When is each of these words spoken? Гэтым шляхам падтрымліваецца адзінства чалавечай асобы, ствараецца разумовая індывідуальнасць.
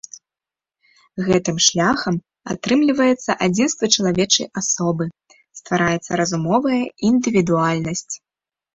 Гэтым 1.27 1.57
шляхам 1.65 2.15
падтрымліваецца 2.47 3.31
адзінства 3.49 3.85
чалавечай 3.95 4.47
асобы, 4.65 5.05
ствараецца 5.63 6.11
разумовая 6.25 6.83
індывідуальнасць. 7.15 8.13